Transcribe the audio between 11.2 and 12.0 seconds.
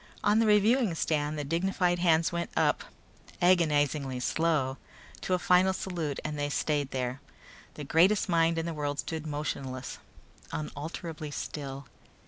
still.